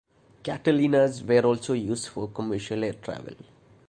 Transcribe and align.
Catalinas 0.43 1.21
were 1.23 1.45
also 1.45 1.73
used 1.73 2.07
for 2.07 2.27
commercial 2.29 2.83
air 2.83 2.93
travel. 2.93 3.35